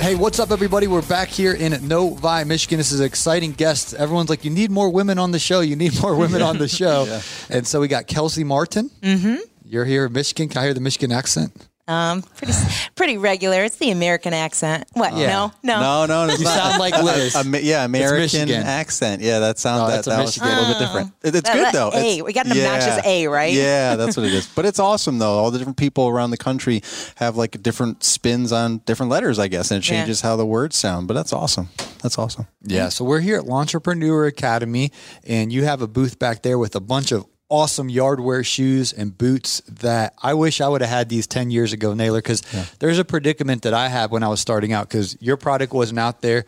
[0.00, 0.86] Hey, what's up, everybody?
[0.86, 2.78] We're back here in Novi, Michigan.
[2.78, 3.92] This is an exciting guest.
[3.92, 5.60] Everyone's like, you need more women on the show.
[5.60, 7.04] You need more women on the show.
[7.04, 7.20] yeah.
[7.50, 8.90] And so we got Kelsey Martin.
[9.02, 9.36] Mm-hmm.
[9.62, 10.48] You're here in Michigan.
[10.48, 11.52] Can I hear the Michigan accent?
[11.90, 12.52] Um, pretty,
[12.94, 13.64] pretty regular.
[13.64, 14.84] It's the American accent.
[14.92, 15.16] What?
[15.16, 15.26] Yeah.
[15.26, 16.56] No, no, No, no, it's You not.
[16.56, 17.34] sound like Liz.
[17.34, 19.22] A- a- yeah, American accent.
[19.22, 21.12] Yeah, that sounds No, that, that's a that was a little bit different.
[21.22, 21.90] It- it's That- good that though.
[21.92, 21.98] A.
[22.18, 23.52] It's- We got an obnoxious A, right?
[23.52, 24.46] Yeah, that's what it is.
[24.46, 25.32] But it's awesome though.
[25.38, 26.82] All the different people around the country
[27.16, 29.96] have like different spins on different letters, I guess, and it Yeah.
[29.98, 31.08] changes how the words sound.
[31.08, 31.68] But that's awesome.
[32.02, 32.46] That's awesome.
[32.62, 32.88] Yeah.
[32.88, 34.92] So we're here at Entrepreneur Academy,
[35.26, 39.16] and you have a booth back there with a bunch of awesome yardwear shoes and
[39.16, 42.42] boots that I wish I would have had these 10 years ago, Naylor, because
[42.78, 45.98] there's a predicament that I had when I was starting out because your product wasn't
[45.98, 46.46] out there.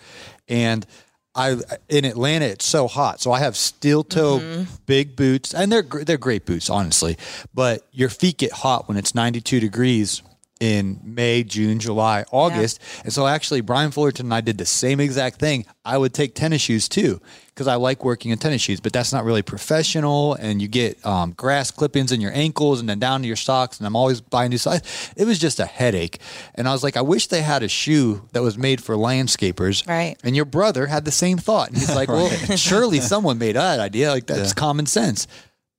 [0.49, 0.87] And
[1.35, 1.57] I
[1.89, 3.21] in Atlanta, it's so hot.
[3.21, 4.75] So I have steel toe mm-hmm.
[4.87, 7.17] big boots, and they're they're great boots, honestly.
[7.55, 10.23] But your feet get hot when it's 92 degrees
[10.63, 12.81] in May, June, July, August.
[13.03, 15.67] And so actually Brian Fullerton and I did the same exact thing.
[15.85, 19.13] I would take tennis shoes too because I like working in tennis shoes, but that's
[19.13, 20.35] not really professional.
[20.35, 23.79] And you get um, grass clippings in your ankles and then down to your socks.
[23.79, 25.13] And I'm always buying new socks.
[25.17, 26.21] It was just a headache.
[26.55, 29.89] And I was like, I wish they had a shoe that was made for landscapers.
[29.89, 30.15] Right.
[30.23, 31.71] And your brother had the same thought.
[31.71, 34.11] And he's like, well, surely someone made that idea.
[34.11, 35.27] Like that's common sense.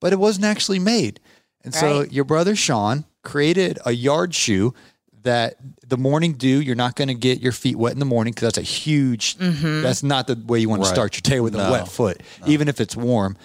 [0.02, 1.22] But it wasn't actually made.
[1.64, 4.74] And so your brother Sean created a yard shoe
[5.24, 5.56] that
[5.88, 8.48] the morning dew, you're not going to get your feet wet in the morning because
[8.54, 9.82] that's a huge, mm-hmm.
[9.82, 12.68] that's not the way you want to start your day with a wet foot, even
[12.68, 13.38] if it's warm.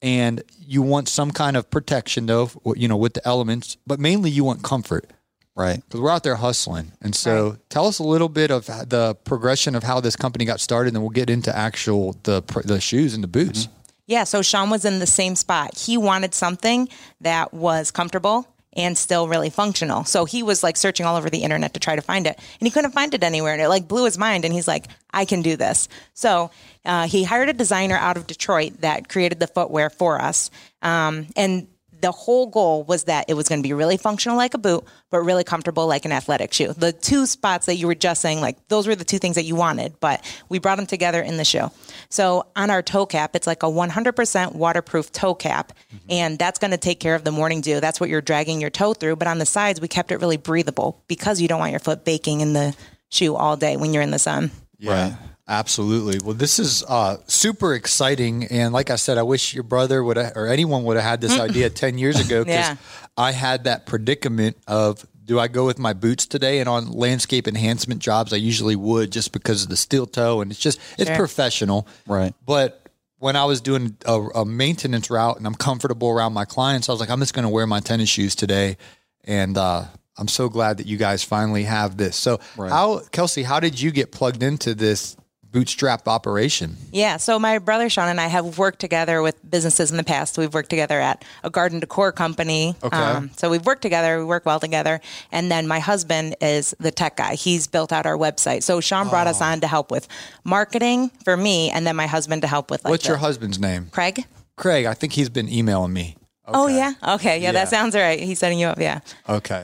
[0.00, 4.30] And you want some kind of protection though, you know, with the elements, but mainly
[4.30, 5.10] you want comfort
[5.56, 5.82] Right.
[5.82, 6.92] because we're out there hustling.
[7.02, 10.60] And so tell us a little bit of the progression of how this company got
[10.60, 13.64] started, and then we'll get into actual the the shoes and the boots.
[13.66, 13.72] Mm-hmm.
[14.06, 14.24] Yeah.
[14.24, 15.76] So Sean was in the same spot.
[15.76, 16.88] He wanted something
[17.22, 18.46] that was comfortable
[18.78, 20.04] and still really functional.
[20.04, 22.66] So he was like searching all over the internet to try to find it, and
[22.66, 23.52] he couldn't find it anywhere.
[23.52, 24.44] And it like blew his mind.
[24.44, 26.50] And he's like, "I can do this." So
[26.84, 30.50] uh, he hired a designer out of Detroit that created the footwear for us,
[30.80, 31.66] um, and
[32.00, 34.84] the whole goal was that it was going to be really functional like a boot,
[35.10, 36.72] but really comfortable like an athletic shoe.
[36.72, 39.44] The two spots that you were just saying, like those were the two things that
[39.44, 41.72] you wanted, but we brought them together in the show.
[42.08, 46.06] So on our toe cap, it's like a 100% waterproof toe cap, mm-hmm.
[46.10, 47.80] and that's going to take care of the morning dew.
[47.80, 49.16] That's what you're dragging your toe through.
[49.16, 52.04] But on the sides, we kept it really breathable because you don't want your foot
[52.04, 52.76] baking in the
[53.10, 54.50] shoe all day when you're in the sun.
[54.78, 55.16] Yeah,
[55.48, 56.18] absolutely.
[56.24, 60.16] Well, this is uh, super exciting, and like I said, I wish your brother would
[60.16, 62.76] have, or anyone would have had this idea ten years ago because Yeah.
[63.16, 65.04] I had that predicament of.
[65.24, 66.58] Do I go with my boots today?
[66.60, 70.50] And on landscape enhancement jobs, I usually would just because of the steel toe, and
[70.50, 71.16] it's just it's Sure.
[71.16, 72.32] professional, Right.
[72.46, 72.88] But
[73.18, 76.92] when I was doing a, a maintenance route and I'm comfortable around my clients, I
[76.92, 78.78] was like, I'm just going to wear my tennis shoes today,
[79.24, 79.84] and uh,
[80.16, 82.16] I'm so glad that you guys finally have this.
[82.16, 85.14] So, how Kelsey, how did you get plugged into this
[85.52, 86.76] bootstrap operation?
[86.92, 87.16] Yeah.
[87.16, 90.36] So my brother Sean and I have worked together with businesses in the past.
[90.38, 92.74] We've worked together at a garden decor company.
[92.82, 93.28] Um, Okay.
[93.36, 94.18] so we've worked together.
[94.18, 95.00] We work well together.
[95.32, 97.34] And then my husband is the tech guy.
[97.34, 98.62] He's built out our website.
[98.62, 99.30] So Sean brought Oh.
[99.30, 100.06] us on to help with
[100.44, 103.88] marketing for me, and then my husband to help with like What's your husband's name?
[103.90, 104.24] Craig.
[104.56, 104.86] Craig.
[104.86, 106.16] I think he's been emailing me.
[106.46, 106.92] Oh yeah.
[107.06, 107.38] Okay.
[107.38, 107.52] Yeah, Yeah.
[107.52, 108.18] that sounds right.
[108.18, 108.78] He's setting you up.
[108.80, 109.00] Yeah.
[109.28, 109.62] Okay.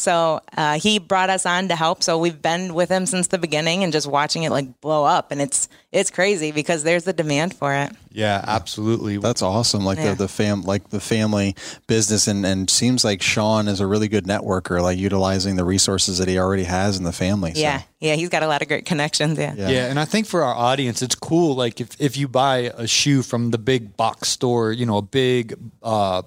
[0.00, 2.02] So uh, he brought us on to help.
[2.02, 5.30] So we've been with him since the beginning and just watching it like blow up,
[5.30, 7.90] and it's it's crazy because there's the demand for it.
[8.12, 9.18] yeah, absolutely.
[9.18, 9.84] That's awesome.
[9.84, 10.10] Like Yeah.
[10.10, 11.54] the, the fam, like the family
[11.86, 16.16] business, and and seems like Sean is a really good networker, like utilizing the resources
[16.18, 17.52] that he already has in the family.
[17.54, 17.82] So, Yeah.
[17.98, 18.14] Yeah.
[18.14, 19.38] He's got a lot of great connections.
[19.38, 19.54] Yeah.
[19.54, 19.68] Yeah.
[19.68, 21.54] Yeah, and I think for our audience, it's cool.
[21.56, 25.02] Like if, if you buy a shoe from the big box store, you know, a
[25.02, 26.22] big, uh,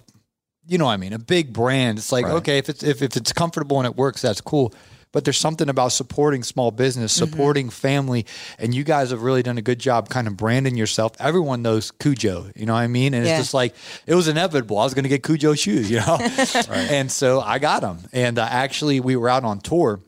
[0.68, 1.98] you know, what I mean, a big brand.
[1.98, 2.36] It's like Right.
[2.36, 4.74] okay, if it's if, if it's comfortable and it works, that's cool.
[5.12, 7.30] But there's something about supporting small business, Mm-hmm.
[7.31, 8.25] supporting family,
[8.57, 11.12] and you guys have really done a good job kind of branding yourself.
[11.19, 13.13] Everyone knows Cujo, you know what I mean?
[13.13, 13.33] And Yeah.
[13.33, 13.75] it's just like
[14.07, 14.80] it was inevitable.
[14.80, 16.18] I was going to get Cujo shoes, you know,
[16.71, 18.00] and so I got them.
[18.12, 20.00] And uh, actually, we were out on tour.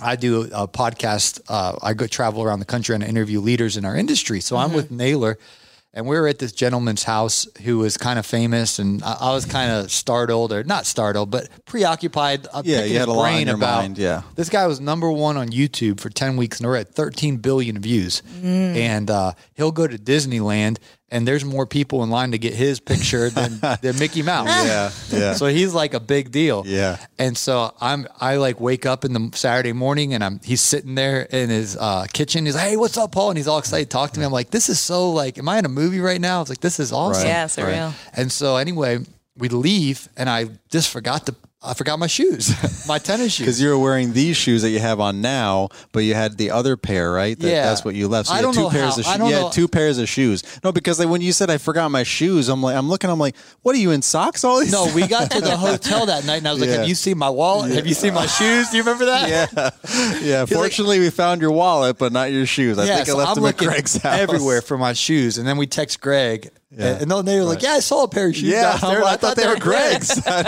[0.00, 1.40] I do a podcast.
[1.48, 4.38] Uh, I go travel around the country and interview leaders in our industry.
[4.40, 5.36] So I'm with Naylor,
[5.98, 9.32] and we were at this gentleman's house who was kind of famous, and I, I
[9.32, 12.46] was kind of startled, or not startled, but preoccupied.
[12.52, 14.22] Uh, Yeah, picking you had his a lot on brain your about mind, yeah.
[14.36, 17.80] this guy was number one on YouTube for ten weeks, and we're at 13 billion
[17.80, 18.22] views.
[18.40, 20.78] And uh, he'll go to Disneyland,
[21.10, 24.48] and there's more people in line to get his picture than, than Mickey Mouse.
[24.48, 25.32] Yeah, yeah.
[25.34, 26.64] So he's like a big deal.
[26.66, 26.98] Yeah.
[27.18, 30.94] And so I'm I like wake up in the Saturday morning and I'm he's sitting
[30.94, 32.44] there in his uh, kitchen.
[32.44, 33.30] He's like, Hey, what's up, Paul?
[33.30, 34.26] And he's all excited to talk to me.
[34.26, 36.40] I'm like, This is so like, am I in a movie right now?
[36.40, 37.24] It's like this is awesome.
[37.24, 37.30] Right.
[37.30, 37.94] Yeah, surreal.
[38.14, 38.98] And so anyway,
[39.36, 42.54] we leave and I just forgot to I forgot my shoes,
[42.86, 43.44] my tennis shoes.
[43.46, 46.52] Because you were wearing these shoes that you have on now, but you had the
[46.52, 47.36] other pair, right?
[47.36, 47.66] That, Yeah.
[47.66, 48.28] that's what you left.
[48.28, 49.16] So I you don't had two know pairs how- of shoes.
[49.18, 50.44] don't had two pairs of shoes.
[50.62, 53.18] No, because like, when you said I forgot my shoes, I'm like, I'm looking, I'm
[53.18, 54.44] like, what are you in socks?
[54.44, 54.70] All these?
[54.70, 56.76] No, we got to the hotel that night, and I was like, Yeah.
[56.78, 57.72] "Have you seen my wallet?
[57.72, 58.70] Have you seen my shoes?
[58.70, 59.70] Do you remember that?" yeah,
[60.22, 60.44] yeah.
[60.46, 62.78] Fortunately, we found your wallet, but not your shoes.
[62.78, 65.46] I Yeah, think I left I'm them at Greg's house everywhere for my shoes, and
[65.48, 66.98] then we text Greg, Yeah.
[67.00, 69.04] and then they were like, "Yeah, I saw a pair of shoes Yeah, downstairs.
[69.06, 70.10] I thought they were Greg's.
[70.26, 70.42] I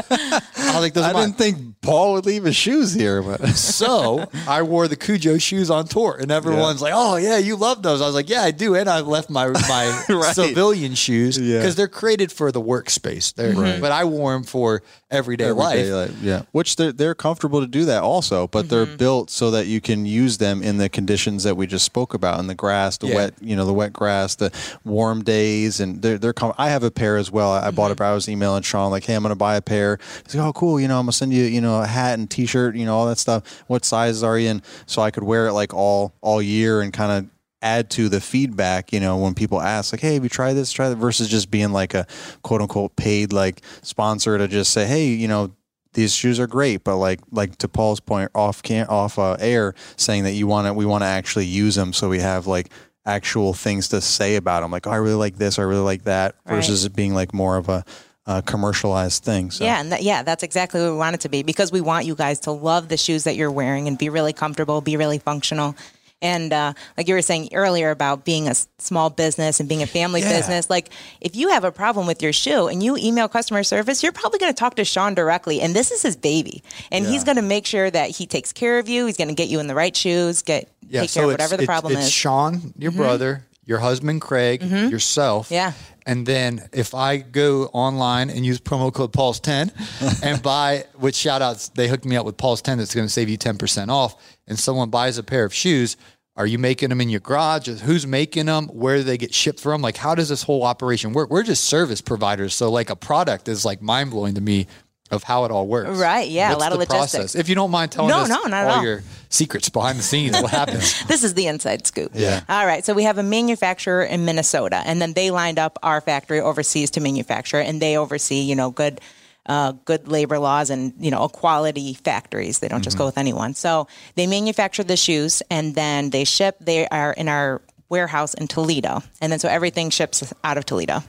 [0.56, 4.28] was like, "Those I mine." didn't think Paul would leave his shoes here, but So
[4.46, 8.02] I wore the Cujo shoes on tour, and everyone's like, "Oh yeah, you love those."
[8.02, 10.34] I was like, "Yeah, I do," and I left my my Right.
[10.34, 11.70] civilian shoes because Yeah.
[11.70, 13.32] they're created for the workspace.
[13.34, 15.78] They're, But I wore them for everyday life.
[15.78, 16.42] Everyday life, yeah.
[16.52, 18.96] Which they're they're comfortable to do that also, but they're Mm-hmm.
[18.96, 22.38] built so that you can use them in the conditions that we just spoke about
[22.40, 23.14] in the grass, the Yeah.
[23.14, 24.50] wet, you know, the wet grass, the
[24.84, 26.32] warm days, and they're they're.
[26.32, 27.52] Com- I have a pair as well.
[27.52, 27.94] I, I bought it.
[27.94, 27.98] Mm-hmm.
[27.98, 29.98] but I was emailing Sean like, hey, I'm going to buy a pair.
[30.24, 30.80] He's like, oh, cool.
[30.80, 33.06] You know, I'm gonna send you, you know, a hat and t-shirt, you know, all
[33.06, 33.64] that stuff.
[33.66, 34.62] What sizes are you in?
[34.86, 37.30] So I could wear it like all all year and kind of
[37.62, 40.72] add to the feedback, you know, when people ask like, "Hey, have you tried this?
[40.72, 42.06] Try that," versus just being like a
[42.42, 45.52] quote unquote paid like sponsor to just say, "Hey, you know."
[45.92, 49.74] These shoes are great, but like like to Paul's point, off can off uh, air,
[49.96, 52.70] saying that you want to we want to actually use them, so we have like
[53.14, 54.70] actual things to say about them.
[54.70, 56.56] Like, oh, I really like this, I really like that, Right.
[56.56, 57.84] versus it being like more of a
[58.26, 59.50] uh, commercialized thing.
[59.50, 59.64] So.
[59.64, 62.06] Yeah, and that, yeah, that's exactly what we want it to be because we want
[62.06, 65.18] you guys to love the shoes that you're wearing and be really comfortable, be really
[65.18, 65.74] functional.
[66.22, 69.86] And uh, like you were saying earlier about being a small business and being a
[69.86, 70.36] family Yeah.
[70.36, 70.90] business, like
[71.22, 74.38] if you have a problem with your shoe and you email customer service, you're probably
[74.38, 75.62] going to talk to Sean directly.
[75.62, 76.62] And this is his baby,
[76.92, 79.06] and he's going to make sure that he takes care of you.
[79.06, 81.62] He's going to get you in the right shoes, get take care of whatever the
[81.62, 82.06] it's, problem it's is.
[82.06, 82.10] Mm-hmm.
[82.10, 85.50] Sean, your brother, your husband Craig, yourself.
[85.50, 85.72] Yeah.
[86.06, 89.70] And then if I go online and use promo code Paul's ten
[90.22, 93.28] and buy which shout outs, they hooked me up with Paul's ten that's gonna save
[93.28, 94.16] you ten percent off.
[94.48, 95.96] And someone buys a pair of shoes.
[96.36, 97.68] Are you making them in your garage?
[97.68, 98.68] Who's making them?
[98.68, 99.82] Where do they get shipped from?
[99.82, 101.28] Like, how does this whole operation work?
[101.28, 102.54] We're just service providers.
[102.54, 104.66] So, like, a product is like mind blowing to me
[105.10, 105.98] of how it all works.
[105.98, 107.12] Right, yeah, a What's lot of the logistics.
[107.12, 107.34] process?
[107.34, 108.84] If you don't mind telling No, us no, not all, all.
[108.84, 111.02] your secrets behind the scenes, what happens?
[111.08, 112.12] this is the inside scoop.
[112.14, 112.42] Yeah.
[112.48, 112.84] All right.
[112.84, 116.90] So we have a manufacturer in Minnesota, and then they lined up our factory overseas
[116.92, 119.00] to manufacture, and they oversee, you know, good.
[119.46, 122.58] Uh, good labor laws and you know quality factories.
[122.58, 123.02] They don't just Mm-hmm.
[123.02, 123.54] go with anyone.
[123.54, 126.56] So they manufacture the shoes and then they ship.
[126.60, 131.02] They are in our warehouse in Toledo, and then so everything ships out of Toledo,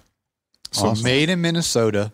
[0.72, 2.14] So made in Minnesota.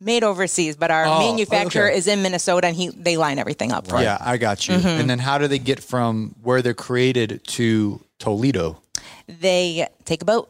[0.00, 0.76] Made overseas.
[0.76, 1.96] But our Oh, manufacturer okay.
[1.96, 3.86] is in Minnesota, and he they line everything up.
[3.88, 4.74] for Yeah, I got you.
[4.76, 4.86] Mm-hmm.
[4.88, 8.80] And then how do they get from where they're created to Toledo?
[9.26, 10.48] They take a boat.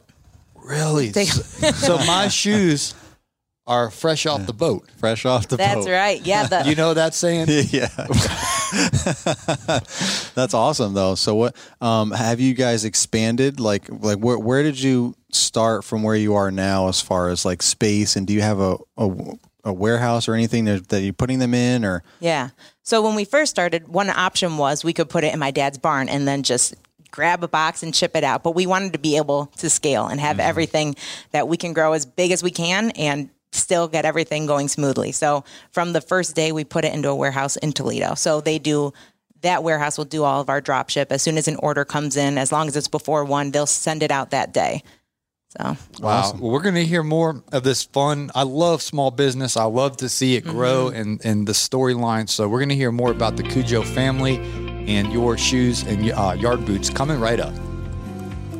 [0.64, 1.10] Really?
[1.10, 2.94] They- so, so my shoes
[3.68, 4.88] are fresh off the boat.
[4.98, 5.90] fresh off the That's boat.
[5.90, 6.20] right.
[6.24, 6.46] Yeah.
[6.46, 7.46] The, You know that saying?
[7.70, 7.88] yeah.
[10.34, 11.14] That's awesome though.
[11.14, 15.14] So what um have you guys expanded like like where where did you
[15.44, 18.60] start from where you are now as far as like space and do you have
[18.60, 19.10] a a,
[19.64, 22.50] a warehouse or anything that, that you're putting them in or Yeah.
[22.82, 25.76] So when we first started, one option was we could put it in my dad's
[25.76, 26.74] barn and then just
[27.10, 28.44] grab a box and ship it out.
[28.44, 30.48] But we wanted to be able to scale and have mm-hmm.
[30.48, 30.96] everything
[31.32, 35.12] that we can grow as big as we can and still get everything going smoothly.
[35.12, 38.14] So from the first day, we put it into a warehouse in Toledo.
[38.14, 38.92] So they do.
[39.42, 42.16] That warehouse will do all of our drop ship as soon as an order comes
[42.16, 42.38] in.
[42.38, 44.82] As long as it's before one, they'll send it out that day.
[45.58, 46.32] So Wow.
[46.38, 48.30] Well, we're going to hear more of this fun.
[48.34, 49.56] I love small business.
[49.56, 50.96] I love to see it grow Mm-hmm.
[51.00, 52.28] and, and the storyline.
[52.28, 54.36] So we're going to hear more about the Cujo family
[54.86, 57.54] and your shoes and uh, yard boots coming right up.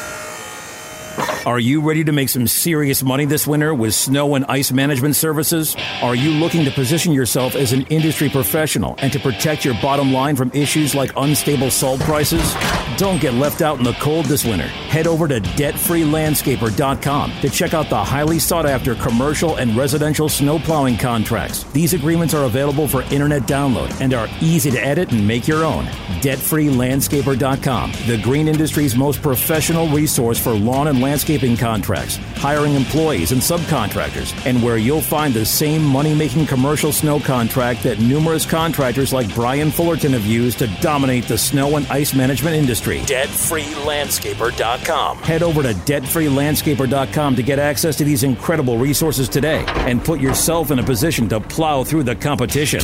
[1.46, 5.16] Are you ready to make some serious money this winter with snow and ice management
[5.16, 5.74] services?
[6.02, 10.12] Are you looking to position yourself as an industry professional and to protect your bottom
[10.12, 12.54] line from issues like unstable salt prices?
[12.98, 14.66] Don't get left out in the cold this winter.
[14.66, 20.58] Head over to debtfreelandscaper.com to check out the highly sought after commercial and residential snow
[20.58, 21.62] plowing contracts.
[21.72, 25.64] These agreements are available for internet download and are easy to edit and make your
[25.64, 25.84] own.
[26.20, 33.40] Debtfreelandscaper.com, the green industry's most professional resource for lawn and landscaping contracts, hiring employees and
[33.40, 39.10] subcontractors, and where you'll find the same money making commercial snow contract that numerous contractors
[39.10, 42.98] like Brian Fullerton have used to dominate the snow and ice management industry.
[43.00, 45.16] DebtFreeLandscaper.com.
[45.18, 50.70] Head over to DebtFreeLandscaper.com to get access to these incredible resources today and put yourself
[50.70, 52.80] in a position to plow through the competition.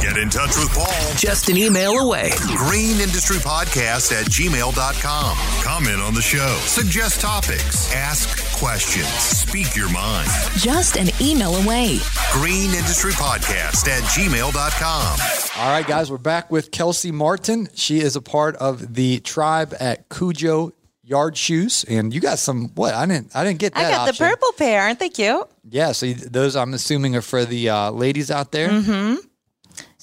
[0.00, 1.12] Get in touch with Paul.
[1.16, 2.30] Just an email away.
[2.56, 5.36] Green Industry Podcast at gmail.com.
[5.62, 6.58] Comment on the show.
[6.64, 7.92] Suggest topics.
[7.94, 9.06] Ask questions.
[9.06, 10.30] Speak your mind.
[10.56, 11.98] Just an email away.
[12.32, 15.62] Green Industry Podcast at gmail.com.
[15.62, 17.68] All right, guys, we're back with Kelsey Martin.
[17.74, 20.72] She is a part of the tribe at Cujo
[21.02, 22.70] Yard Shoes, and you got some.
[22.74, 23.84] What I didn't, I didn't get that.
[23.84, 24.24] I got option.
[24.24, 24.80] the purple pair.
[24.80, 25.46] Aren't they cute?
[25.68, 28.70] Yeah, so those I'm assuming are for the uh, ladies out there.
[28.70, 29.16] Mm-hmm.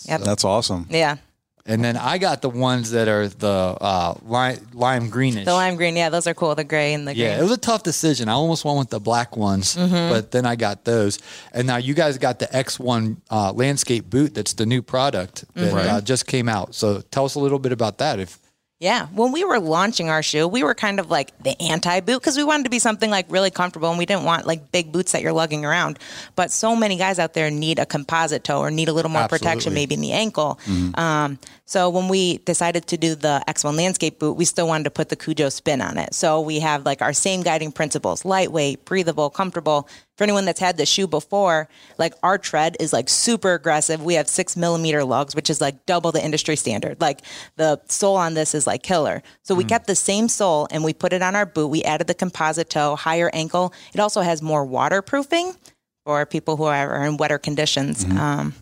[0.05, 0.21] Yep.
[0.21, 0.85] That's awesome.
[0.91, 1.17] Yeah.
[1.65, 5.45] And then I got the ones that are the uh, lime, lime greenish.
[5.45, 5.95] The lime green.
[5.95, 6.53] Yeah, those are cool.
[6.55, 7.23] The gray and the green.
[7.23, 7.39] Yeah, green.
[7.39, 8.27] it was a tough decision.
[8.27, 10.09] I almost went with the black ones, Mhm.
[10.09, 11.19] but then I got those.
[11.53, 14.33] And now you guys got the X1 uh, landscape boot.
[14.33, 15.89] That's the new product that Mhm.
[15.89, 16.75] uh, just came out.
[16.75, 18.19] So tell us a little bit about that.
[18.19, 18.39] If
[18.83, 22.19] Yeah, when we were launching our shoe, we were kind of like the anti boot
[22.19, 24.91] because we wanted to be something like really comfortable and we didn't want like big
[24.91, 25.99] boots that you're lugging around.
[26.35, 29.29] But so many guys out there need a composite toe or need a little more
[29.29, 30.59] protection, maybe in the ankle.
[30.65, 30.99] Mhm.
[30.99, 34.91] Um, so when we decided to do the X1 landscape boot, we still wanted to
[34.91, 36.13] put the Cujo spin on it.
[36.13, 39.87] So we have like our same guiding principles lightweight, breathable, comfortable.
[40.17, 41.67] For anyone that's had the shoe before,
[41.97, 44.03] like our tread is like super aggressive.
[44.03, 47.01] We have six millimeter lugs, which is like double the industry standard.
[47.01, 47.21] Like
[47.55, 49.23] the sole on this is like killer.
[49.41, 51.67] So we kept the same sole and we put it on our boot.
[51.67, 53.73] We added the composite toe, higher ankle.
[53.93, 55.53] It also has more waterproofing
[56.05, 58.03] for people who are in wetter conditions.
[58.05, 58.53] Um,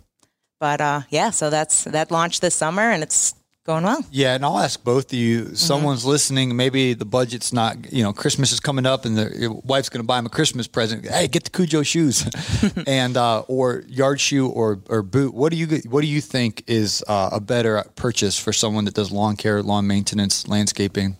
[0.61, 4.03] but uh, yeah, so that's that launched this summer and it's going well.
[4.11, 5.55] Yeah, and I'll ask both of you.
[5.55, 6.55] Someone's listening.
[6.55, 7.91] Maybe the budget's not.
[7.91, 10.29] You know, Christmas is coming up, and the your wife's going to buy him a
[10.29, 11.07] Christmas present.
[11.07, 12.27] Hey, get the Cujo shoes,
[12.87, 15.33] and uh, or yard shoe or or boot.
[15.33, 18.93] What do you What do you think is uh, a better purchase for someone that
[18.93, 21.17] does lawn care, lawn maintenance, landscaping?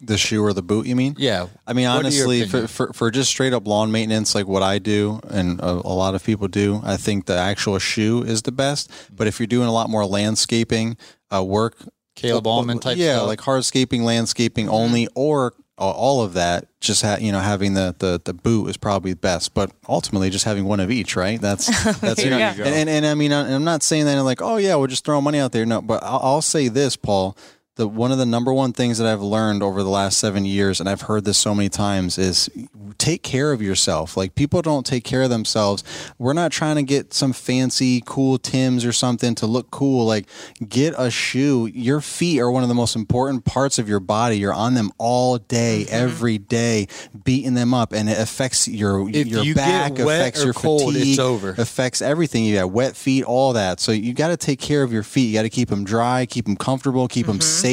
[0.00, 1.16] The shoe or the boot, you mean?
[1.18, 1.48] Yeah.
[1.66, 4.78] I mean, What honestly, for, for, for just straight up lawn maintenance, like what I
[4.78, 8.52] do and a, a lot of people do, I think the actual shoe is the
[8.52, 8.90] best.
[9.14, 10.96] But if you're doing a lot more landscaping
[11.34, 11.76] uh, work,
[12.14, 13.28] Caleb Allman type yeah, stuff?
[13.28, 17.94] like hardscaping, landscaping only, or uh, all of that, just ha- you know, having the,
[17.98, 19.54] the the boot is probably best.
[19.54, 21.40] But ultimately, just having one of each, right?
[21.40, 21.66] That's
[22.00, 22.64] that's you know, There you go.
[22.64, 24.88] and, and and I mean, I- I'm not saying that in like, oh yeah, we're
[24.88, 25.64] just throwing money out there.
[25.66, 27.36] No, but I'll, I'll say this, Paul.
[27.78, 30.80] The one of the number one things that I've learned over the last seven years,
[30.80, 32.50] and I've heard this so many times, is
[32.98, 34.16] take care of yourself.
[34.16, 35.84] Like people don't take care of themselves.
[36.18, 40.04] We're not trying to get some fancy, cool Tims or something to look cool.
[40.06, 40.26] Like
[40.68, 41.66] get a shoe.
[41.72, 44.38] Your feet are one of the most important parts of your body.
[44.38, 45.94] You're on them all day, Mm-hmm.
[45.94, 46.88] every day,
[47.24, 50.98] beating them up, and it affects your If your you back, affects your cold, it's
[50.98, 51.50] fatigue, over.
[51.56, 52.44] affects everything.
[52.44, 53.78] You got wet feet, all that.
[53.78, 55.26] So you got to take care of your feet.
[55.28, 57.67] You got to keep them dry, keep them comfortable, keep them safe,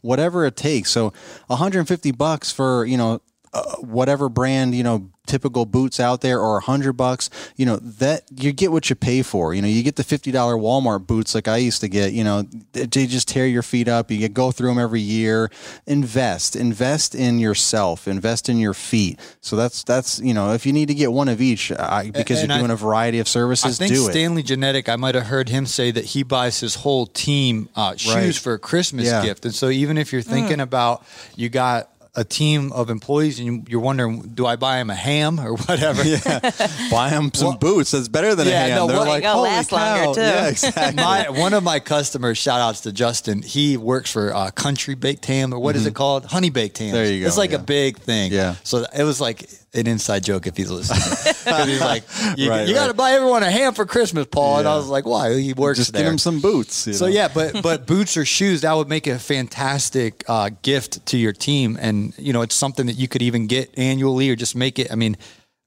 [0.00, 0.90] whatever it takes.
[0.90, 1.12] So
[1.46, 3.20] 150 bucks for you know
[3.52, 7.76] uh, whatever brand you know typical boots out there or a hundred bucks you know
[7.76, 11.34] that you get what you pay for you know you get the $50 walmart boots
[11.34, 12.42] like i used to get you know
[12.72, 15.50] they just tear your feet up you get, go through them every year
[15.86, 20.72] invest invest in yourself invest in your feet so that's that's you know if you
[20.72, 23.26] need to get one of each I, because And you're I- doing a variety of
[23.26, 24.88] I services think do it Stanley Genadek.
[24.88, 28.34] I might have heard him say that he buys his whole team uh, shoes Right.
[28.36, 29.22] for a Christmas Yeah.
[29.22, 31.04] gift, and so even if you're thinking about
[31.36, 34.94] you got a team of employees and you, you're wondering, do I buy him a
[34.94, 36.02] ham or whatever?
[36.08, 36.50] Yeah,
[36.90, 39.36] buy him some boots that's better than Yeah, a ham no, they're what- like It'll
[39.36, 40.04] holy last cow.
[40.06, 40.26] longer, too.
[40.26, 43.42] yeah exactly my one of my customers, shout outs to Justin.
[43.42, 46.24] He works for uh, Country Baked Ham, or what is it called?
[46.24, 46.88] Honey Baked Ham.
[46.88, 46.94] Mm-hmm.
[46.96, 47.56] There you go, It's like yeah.
[47.56, 48.32] a big thing.
[48.32, 48.56] Yeah.
[48.64, 51.00] So it was like an inside joke if he's listening.
[51.44, 52.04] 'Cause he's like,
[52.36, 52.96] you, Right, you got to right.
[52.96, 54.58] buy everyone a ham for Christmas, Paul.
[54.60, 55.38] And I was like, why?
[55.38, 56.02] He works just there.
[56.02, 57.12] get them some boots you So know?
[57.12, 61.32] yeah, but but boots or shoes that would make a fantastic uh, gift to your
[61.32, 64.78] team, and you know it's something that you could even get annually or just make
[64.78, 64.90] it.
[64.90, 65.16] I mean,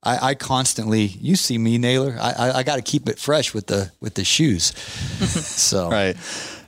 [0.03, 2.17] I, I constantly you see me Naylor.
[2.19, 4.73] I I, I got to keep it fresh with the with the shoes.
[5.29, 6.17] so right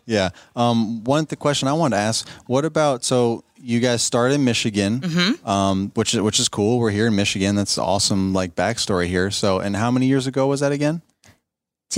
[0.05, 4.35] yeah um one the question i wanted to ask what about so you guys started
[4.35, 5.47] in michigan Mm-hmm.
[5.47, 9.31] um which is which is cool we're here in michigan that's awesome like backstory here
[9.31, 11.01] so and how many years ago was that again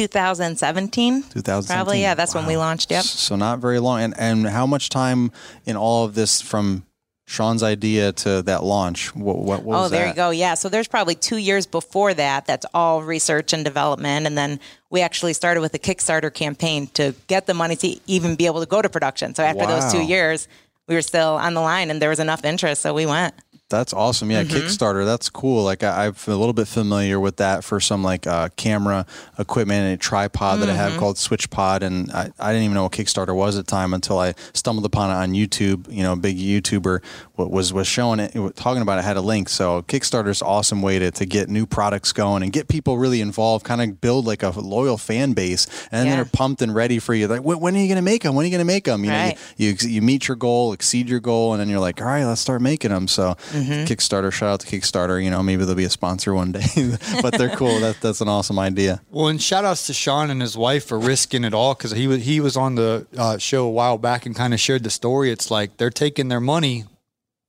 [0.09, 1.23] 2017.
[1.23, 2.15] 2017 Probably, yeah.
[2.15, 2.91] That's when we launched.
[2.91, 3.03] Yep.
[3.03, 5.31] so not very long and and how much time
[5.65, 6.85] in all of this from
[7.27, 10.09] sean's idea to that launch what what, what Oh, there that?
[10.09, 10.29] you go.
[10.31, 10.53] Yeah.
[10.55, 12.45] So there's probably two years before that.
[12.45, 14.27] That's all research and development.
[14.27, 18.35] And then we actually started with a Kickstarter campaign to get the money to even
[18.35, 19.33] be able to go to production.
[19.33, 20.47] So after those two years,
[20.87, 22.81] we were still on the line and there was enough interest.
[22.81, 23.33] So we went.
[23.69, 24.29] That's awesome.
[24.29, 24.57] Yeah, Mm-hmm.
[24.57, 25.05] Kickstarter.
[25.05, 25.63] That's cool.
[25.63, 29.07] Like I, I'm a little bit familiar with that for some like uh, camera
[29.39, 30.77] equipment and a tripod that I Mm-hmm.
[30.91, 33.95] have called SwitchPod, and I, I didn't even know what Kickstarter was at the time
[33.95, 35.91] until I stumbled upon it on YouTube.
[35.91, 37.01] You know, a big YouTuber
[37.37, 39.49] was was showing it, talking about it, had a link.
[39.49, 43.19] So Kickstarter's an awesome way to to get new products going and get people really
[43.19, 46.15] involved, kind of build like a loyal fan base, and then Yeah.
[46.17, 47.27] they're pumped and ready for you.
[47.27, 48.35] Like, when, are you going to make them?
[48.35, 49.03] When are you going to make them?
[49.03, 51.99] You know, you, you you meet your goal, exceed your goal, and then you're like,
[51.99, 53.07] all right, let's start making them.
[53.07, 53.83] So Mm-hmm.
[53.85, 55.23] Kickstarter, shout out to Kickstarter.
[55.23, 56.65] You know, maybe they'll be a sponsor one day,
[57.21, 57.79] but they're cool.
[57.79, 59.01] That that's an awesome idea.
[59.09, 62.07] Well, and shout outs to Sean and his wife for risking it all because he
[62.07, 64.89] was he was on the uh, show a while back and kind of shared the
[64.89, 65.31] story.
[65.31, 66.85] It's like they're taking their money,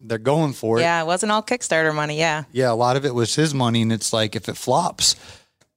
[0.01, 0.83] they're going for it.
[0.83, 1.03] Yeah.
[1.03, 2.19] It wasn't all Kickstarter money.
[2.19, 2.45] Yeah.
[2.53, 5.17] yeah, a lot of it was his money, and it's like if it flops,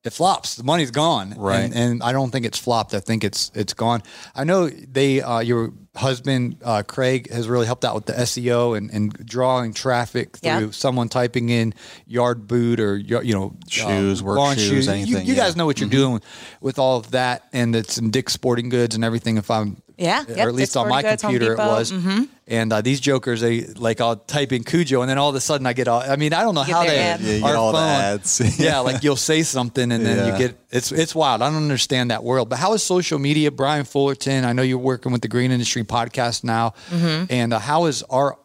[0.05, 0.55] it flops.
[0.55, 1.59] The money's gone, Right.
[1.65, 2.93] And, and I don't think it's flopped.
[2.93, 4.01] I think it's it's gone.
[4.33, 8.77] I know they uh, your husband uh, Craig has really helped out with the SEO
[8.77, 10.71] and, and drawing traffic through Yeah.
[10.71, 11.73] someone typing in
[12.07, 15.23] yard boot or you know Shoes, uh, work lawn shoes, You- anything, You, yeah.
[15.33, 15.35] Mm-hmm.
[15.35, 16.21] guys know what you're doing
[16.61, 19.35] with all of that, and it's in Dick's Sporting Goods and everything.
[19.37, 21.57] If I'm Yeah, or yep, at least Dick's on my Sporting Goods, Home computer it
[21.57, 21.91] Depot, was.
[21.91, 22.27] mhm.
[22.47, 25.41] And uh, these jokers, they like I'll type in Cujo, and then all of a
[25.41, 26.01] sudden I get all.
[26.01, 27.23] I mean, I don't know Get how their they ads.
[27.23, 28.59] Yeah, you our get all the phone- ads.
[28.59, 30.31] yeah, like you'll say something, and then Yeah.
[30.31, 31.41] you get it's it's wild.
[31.43, 32.49] I don't understand that world.
[32.49, 34.45] But how is social media, Brian Fullerton?
[34.45, 37.25] I know you're working with the Green Industry Podcast now, Mm-hmm.
[37.29, 38.37] and uh, how is our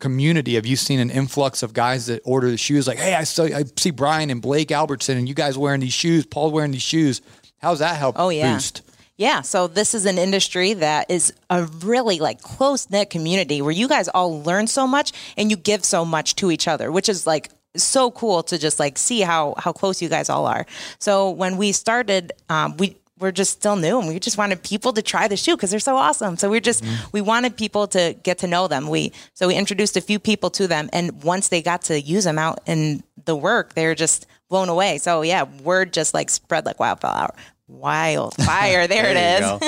[0.00, 0.54] community?
[0.56, 2.86] Have you seen an influx of guys that order the shoes?
[2.86, 5.94] Like, hey, I saw I see Brian and Blake Albertson, and you guys wearing these
[5.94, 6.26] shoes.
[6.26, 7.22] Paul wearing these shoes.
[7.58, 8.52] How's that help Oh, yeah.
[8.54, 8.82] boost?
[9.18, 13.72] Yeah, so this is an industry that is a really like close knit community where
[13.72, 17.08] you guys all learn so much and you give so much to each other, which
[17.08, 20.66] is like so cool to just like see how how close you guys all are.
[20.98, 24.92] So when we started, um, we we're just still new and we just wanted people
[24.92, 26.36] to try the shoe because they're so awesome.
[26.36, 28.88] So we're just we wanted people to get to know them.
[28.88, 32.24] We so we introduced a few people to them and once they got to use
[32.24, 34.98] them out in the work, they're just blown away.
[34.98, 37.30] So yeah, word just like spread like wildfire.
[37.68, 38.86] Wildfire.
[38.96, 39.40] There, it is.
[39.40, 39.58] go.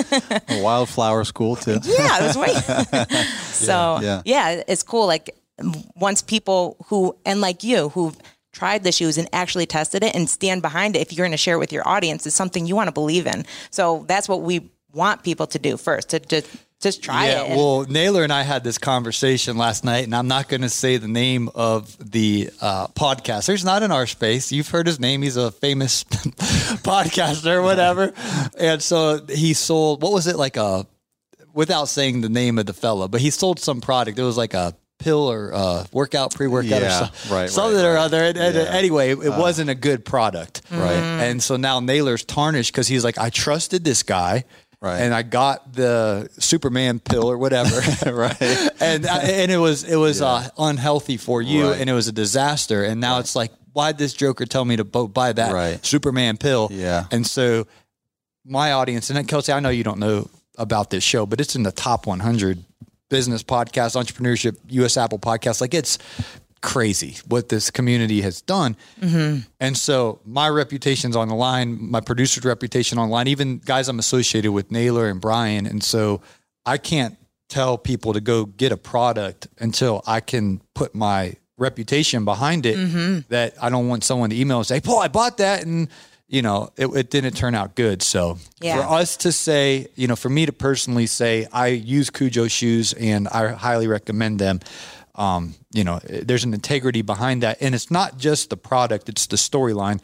[0.63, 1.73] Wildflower's too.
[1.83, 3.17] yeah, it was right.
[3.53, 4.23] so Yeah.
[4.25, 4.63] yeah.
[4.69, 5.07] it's cool.
[5.07, 5.37] Like
[5.97, 8.17] once people who and like you who've
[8.53, 11.37] tried the shoes and actually tested it and stand behind it, if you're going to
[11.37, 13.45] share it with your audience, is something you want to believe in.
[13.71, 16.47] So that's what we want people to do first to just
[16.81, 17.57] just try yeah, it.
[17.57, 20.97] well, Naylor and I had this conversation last night, and I'm not going to say
[20.97, 23.51] the name of the uh, podcaster.
[23.51, 24.53] He's not in our space.
[24.53, 25.23] You've heard his name.
[25.23, 26.05] He's a famous
[26.85, 28.13] podcaster or whatever.
[28.59, 30.87] And so he sold, what was it, like a,
[31.53, 34.19] without saying the name of the fella, but he sold some product.
[34.19, 37.85] It was like a pill or uh, workout, pre workout or something, right, something right,
[37.85, 38.01] or right.
[38.01, 38.23] other.
[38.23, 38.63] And, and Yeah.
[38.71, 40.63] anyway, it, it wasn't a good product.
[40.71, 40.93] Right.
[40.93, 44.45] And so now Naylor's tarnished because he's like, I trusted this guy.
[44.81, 45.01] Right.
[45.01, 47.81] And I got the Superman pill or whatever.
[48.13, 48.41] right.
[48.81, 51.81] and uh, and it was it was uh, unhealthy for you, Right.
[51.81, 52.85] and it was a disaster.
[52.85, 55.85] And now it's like, why did this Joker tell me to buy that Right.
[55.85, 56.69] Superman pill?
[56.71, 57.07] Yeah.
[57.11, 57.67] And so
[58.45, 61.55] my audience, and then Kelsey, I know you don't know about this show, but it's
[61.57, 62.65] in the top 100
[63.11, 64.97] business podcast, entrepreneurship, U.S.
[64.97, 65.61] Apple podcast.
[65.61, 65.99] Like it's
[66.61, 68.77] crazy what this community has done.
[69.01, 69.41] Mm-hmm.
[69.61, 73.89] And so my reputation's on the line, my producer's reputation on the line, even guys
[73.89, 75.67] I'm associated with, Naylor and Brian.
[75.67, 76.21] And so
[76.67, 77.17] I can't
[77.49, 82.77] tell people to go get a product until I can put my reputation behind it
[82.77, 83.21] mm-hmm.
[83.31, 85.65] that I don't want someone to email and say, Paul, I bought that.
[85.65, 85.89] And,
[86.29, 88.03] you know, it, it didn't turn out good.
[88.03, 88.77] So Yeah.
[88.77, 92.93] for us to say, you know, for me to personally say, I use Cujo shoes
[92.93, 94.61] and I highly recommend them.
[95.19, 97.59] Um, you know, there's an integrity behind that.
[97.61, 100.01] And it's not just the product, it's the storyline.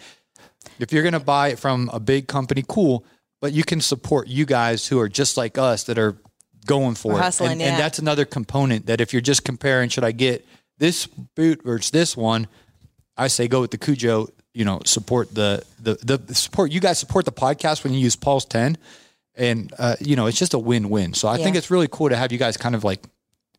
[0.79, 3.05] If you're going to buy it from a big company, cool,
[3.41, 6.17] but you can support you guys who are just like us that are
[6.67, 7.23] going for We're it.
[7.23, 7.69] hustling, and, yeah.
[7.69, 10.47] and that's another component that if you're just comparing, should I get
[10.79, 12.49] this boot or it's this one?
[13.17, 14.29] I say go with the Cujo.
[14.55, 16.73] You know, support the the the support.
[16.73, 18.79] You guys support the podcast when you use Paul's Ten,
[19.35, 21.13] and uh, you know it's just a win win.
[21.13, 23.05] So I think it's really cool to have you guys kind of like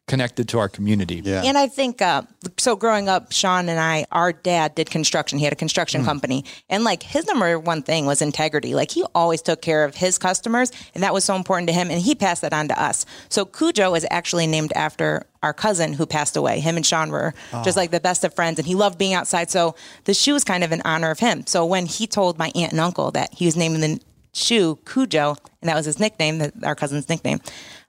[0.07, 1.21] connected to our community.
[1.23, 1.41] Yeah.
[1.43, 2.21] And I think uh,
[2.57, 2.75] so.
[2.75, 5.39] Growing up, Sean and I, our dad did construction.
[5.39, 6.05] He had a construction Mm.
[6.05, 8.75] company, and like his number one thing was integrity.
[8.75, 11.89] Like he always took care of his customers, and that was so important to him.
[11.89, 13.05] And he passed that on to us.
[13.29, 16.59] So Cujo is actually named after our cousin who passed away.
[16.59, 17.63] Him and Sean were Oh.
[17.63, 19.49] just like the best of friends, and he loved being outside.
[19.49, 21.47] So the shoe is kind of in honor of him.
[21.47, 23.99] So when he told my aunt and uncle that he was naming the
[24.33, 27.39] shoe Cujo, and that was his nickname, that our cousin's nickname,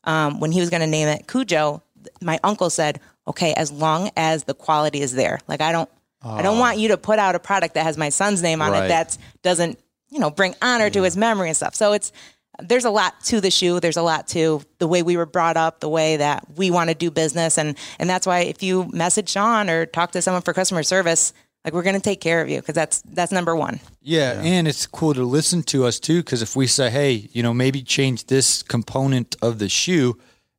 [0.04, 1.82] um, when he was going to name it Cujo,
[2.20, 5.90] my uncle said, "Okay, as long as the quality is there, like I don't,
[6.22, 6.80] I don't want oh.
[6.80, 8.84] you to put out a product that has my son's name on Right.
[8.84, 9.78] it that doesn't,
[10.10, 12.12] you know, bring honor to his memory and stuff." So it's
[12.60, 13.80] there's a lot to the shoe.
[13.80, 16.90] There's a lot to the way we were brought up, the way that we want
[16.90, 20.42] to do business, and and that's why if you message Sean or talk to someone
[20.42, 21.32] for customer service,
[21.64, 23.80] like we're going to take care of you because that's that's number one.
[24.00, 27.42] Yeah, and it's cool to listen to us too because if we say, hey, you
[27.42, 30.16] know, maybe change this component of the shoe,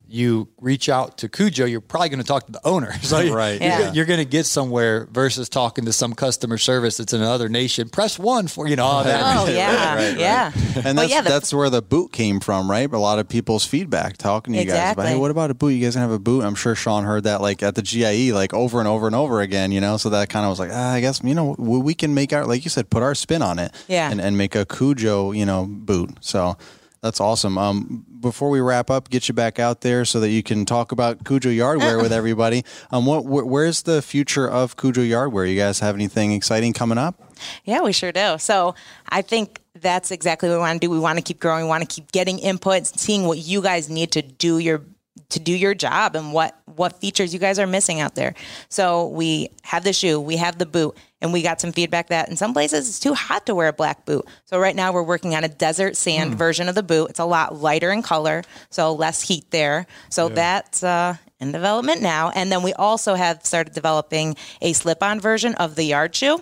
[0.10, 2.94] you reach out to Cujo, you're probably going to talk to the owner.
[3.02, 3.60] So you- Right.
[3.62, 3.92] you're, Yeah.
[3.94, 7.90] you're going to get somewhere versus talking to some customer service that's in another nation.
[7.90, 9.38] Press one for you know all that.
[9.38, 10.52] Oh yeah, yeah.
[10.84, 12.92] And that's yeah, the- that's where the boot came from, right?
[12.92, 15.08] A lot of people's feedback talking to you guys about, Exactly.
[15.08, 15.70] hey, what about a boot?
[15.70, 16.44] You guys gonna have a boot?
[16.44, 19.42] I'm sure Sean heard that like at the GIE, like over and over and over
[19.42, 19.98] again, you know.
[19.98, 22.34] So that kind of was like, ah, I guess you know we we can make
[22.34, 24.10] our like you said, put our spin on it, Yeah.
[24.12, 26.12] and, and make a Cujo, you know, boot.
[26.22, 26.58] So
[27.02, 27.58] that's awesome.
[27.58, 30.92] Um, before we wrap up, get you back out there so that you can talk
[30.92, 32.64] about Cujo Yardwear with everybody.
[32.92, 35.50] Um, what wh- where's the future of Cujo Yardwear?
[35.50, 37.22] You guys have anything exciting coming up?
[37.64, 38.38] Yeah, we sure do.
[38.40, 38.76] So
[39.10, 40.92] I think that's exactly what we want to do.
[40.92, 41.66] We want to keep growing.
[41.66, 44.82] We want to keep getting input, seeing what you guys need to do your
[45.30, 48.34] to do your job and what what features you guys are missing out there.
[48.70, 52.30] So we have the shoe, we have the boot, and we got some feedback that
[52.30, 54.26] in some places it's too hot to wear a black boot.
[54.46, 57.10] So right now we're working on a desert sand version of the boot.
[57.10, 59.88] It's a lot lighter in color, so less heat there.
[60.10, 62.32] So that's uh, in development now.
[62.36, 66.42] And then we also have started developing a slip-on version of the yard shoe.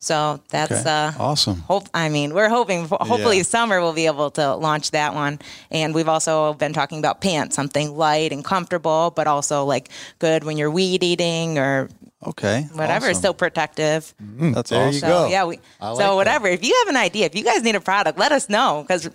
[0.00, 0.82] So that's Okay.
[0.88, 1.56] uh, Awesome.
[1.66, 3.42] Hope I mean we're hoping hopefully Yeah.
[3.42, 5.40] summer we'll be able to launch that one.
[5.72, 9.88] And we've also been talking about pants, something light and comfortable, but also like
[10.20, 11.88] good when you're weed eating or
[12.26, 13.14] Okay, whatever, awesome.
[13.18, 14.12] still protective.
[14.20, 14.94] That's There awesome.
[14.94, 15.26] you So go.
[15.28, 16.14] yeah, we I like so that.
[16.14, 16.48] whatever.
[16.48, 19.08] If you have an idea, if you guys need a product, let us know because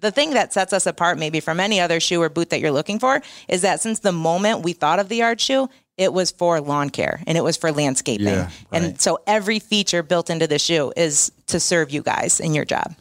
[0.00, 2.70] the thing that sets us apart maybe from any other shoe or boot that you're
[2.72, 6.30] looking for is that since the moment we thought of the yard shoe, it was
[6.30, 8.26] for lawn care and it was for landscaping.
[8.26, 12.54] Yeah, And so every feature built into the shoe is to serve you guys in
[12.54, 12.94] your job.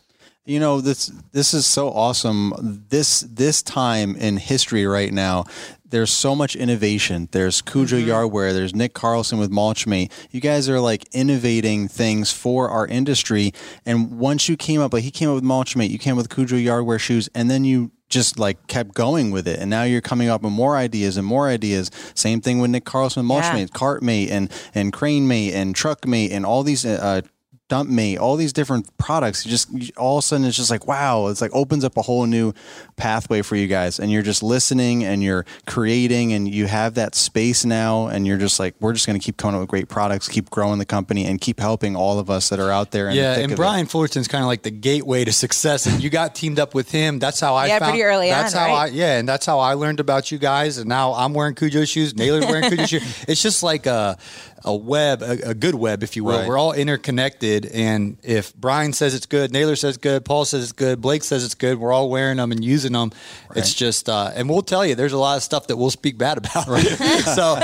[0.46, 2.54] You know this this is so awesome.
[2.90, 5.46] This this time in history right now,
[5.86, 7.30] there's so much innovation.
[7.32, 8.10] There's Cujo mm-hmm.
[8.10, 8.52] Yardwear.
[8.52, 10.12] There's Nick Carlson with Mulchmate.
[10.32, 13.54] You guys are like innovating things for our industry.
[13.86, 16.30] And once you came up, like he came up with Mulchmate, you came up with
[16.30, 19.60] Cujo Yardwear shoes, and then you just like kept going with it.
[19.60, 21.90] And now you're coming up with more ideas and more ideas.
[22.14, 23.52] Same thing with Nick Carlson with Yeah.
[23.52, 26.86] Mulchmate, Cartmate, and and Cranemate, and Truck Truckmate, and all these.
[26.86, 27.22] Uh,
[27.70, 30.70] dump me all these different products you just you, all of a sudden it's just
[30.70, 32.54] like wow it's like opens up a whole new
[32.98, 37.16] pathway for you guys and you're just listening and you're creating and you have that
[37.16, 39.88] space now and you're just like we're just going to keep coming up with great
[39.88, 43.08] products keep growing the company and keep helping all of us that are out there
[43.10, 43.62] in the Yeah, thick and of it.
[43.62, 46.92] Brian Fullerton's kind of like the gateway to success, and you got teamed up with
[46.92, 47.18] him.
[47.18, 47.92] That's how I Yeah, found.
[47.92, 48.92] pretty early That's on, how right?
[48.92, 50.78] I yeah, and that's how I learned about you guys.
[50.78, 52.14] And now I'm wearing Cujo shoes.
[52.16, 53.04] Naylor's wearing Cujo shoes.
[53.28, 54.18] It's just like a
[54.64, 56.40] a web, a, a good web, if you will.
[56.40, 56.48] Right.
[56.48, 60.72] We're all interconnected, and if Brian says it's good, Naylor says good, Paul says it's
[60.72, 63.12] good, Blake says it's good, we're all wearing them and using them.
[63.56, 66.18] It's just, uh, and we'll tell you, there's a lot of stuff that we'll speak
[66.18, 66.66] bad about.
[67.36, 67.60] so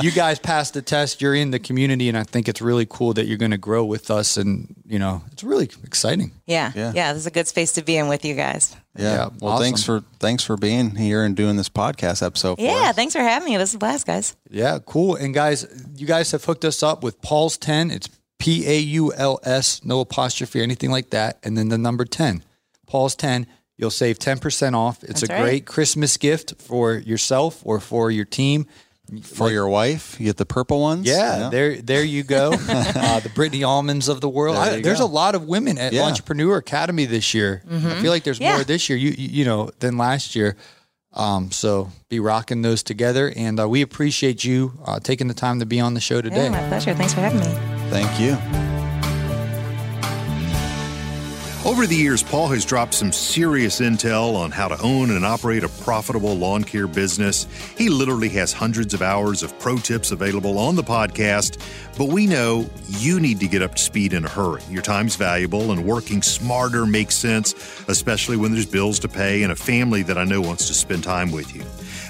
[0.00, 1.20] you guys passed the test.
[1.20, 3.84] You're in the community, and I think it's really cool that you're going to grow
[3.84, 6.32] with us, and you know, it's really exciting.
[6.46, 6.72] Yeah.
[6.74, 6.92] Yeah.
[6.94, 7.12] Yeah.
[7.12, 8.76] This is a good space to be in with you guys.
[8.96, 12.62] Yeah, Yeah, well thanks for thanks for being here and doing this podcast episode for
[12.62, 12.90] Yeah.
[12.90, 12.94] us.
[12.96, 13.56] Thanks for having me.
[13.56, 14.36] This is a blast, guys.
[14.50, 15.16] Yeah, cool.
[15.16, 17.90] And guys, you guys have have hooked us up with Paul's 10.
[17.90, 21.38] It's P A U L S, no apostrophe or anything like that.
[21.42, 22.44] And then the number 10.
[22.86, 23.46] Paul's 10.
[23.76, 25.02] You'll save 10% off.
[25.02, 25.40] It's That's a right.
[25.42, 28.66] great Christmas gift for yourself or for your team.
[29.22, 31.06] For your wife, you get the purple ones.
[31.06, 32.52] Yeah, there, there you go.
[32.68, 34.56] uh, the Brittany Almonds of the world.
[34.56, 35.04] There I, there's go.
[35.04, 36.04] a lot of women at Yeah.
[36.04, 37.62] Entrepreneur Academy this year.
[37.70, 38.54] I feel like there's Yeah.
[38.54, 40.56] more this year, you you you know, than last year.
[41.12, 45.60] Um, so be rocking those together, and uh, we appreciate you uh, taking the time
[45.60, 46.44] to be on the show today.
[46.44, 46.92] Yeah, my pleasure.
[46.94, 47.54] Thanks for having me.
[47.90, 48.63] Thank you.
[51.64, 55.64] Over the years, Paul has dropped some serious intel on how to own and operate
[55.64, 57.46] a profitable lawn care business.
[57.78, 61.58] He literally has hundreds of hours of pro tips available on the podcast,
[61.96, 64.60] but we know you need to get up to speed in a hurry.
[64.68, 67.54] Your time's valuable and working smarter makes sense,
[67.88, 71.02] especially when there's bills to pay and a family that I know wants to spend
[71.02, 71.62] time with you.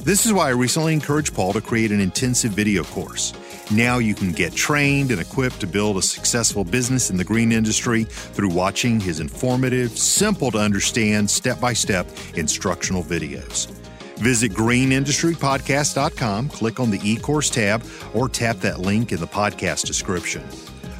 [0.02, 3.32] This is why I recently encouraged Paul to create an intensive video course.
[3.70, 7.50] Now you can get trained and equipped to build a successful business in the green
[7.50, 13.70] industry through watching his informative, simple to understand, step by step instructional videos.
[14.18, 20.44] Visit greenindustrypodcast.com, click on the e-course tab, or tap that link in the podcast description.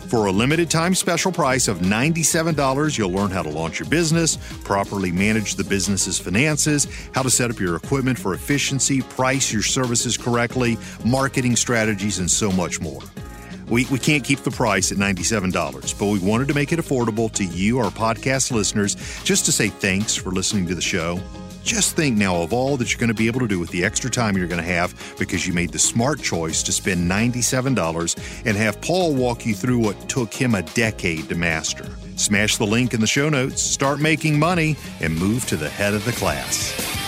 [0.08, 4.36] For a limited time special price of $97, you'll learn how to launch your business,
[4.62, 9.62] properly manage the business's finances, how to set up your equipment for efficiency, price your
[9.62, 13.00] services correctly, marketing strategies, and so much more.
[13.68, 17.32] We, we can't keep the price at $97, but we wanted to make it affordable
[17.32, 21.18] to you, our podcast listeners, just to say thanks for listening to the show.
[21.64, 23.84] Just think now of all that you're going to be able to do with the
[23.84, 28.44] extra time you're going to have because you made the smart choice to spend $97
[28.44, 31.86] and have Paul walk you through what took him a decade to master.
[32.16, 35.94] Smash the link in the show notes, start making money, and move to the head
[35.94, 37.03] of the class.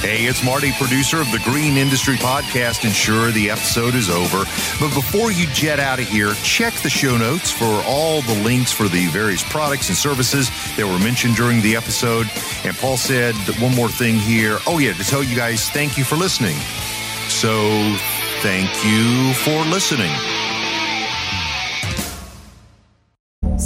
[0.00, 4.44] Hey, it's Marty, producer of the Green Industry Podcast, and sure, the episode is over.
[4.80, 8.72] But before you jet out of here, check the show notes for all the links
[8.72, 12.30] for the various products and services that were mentioned during the episode.
[12.64, 14.58] And Paul said one more thing here.
[14.66, 16.56] Oh, yeah, to tell you guys thank you for listening.
[17.28, 17.68] So,
[18.40, 20.10] thank you for listening.